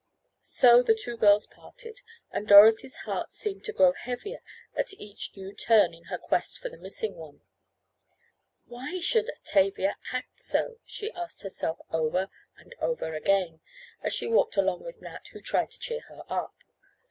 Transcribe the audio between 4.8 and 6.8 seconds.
each new turn in her quest for the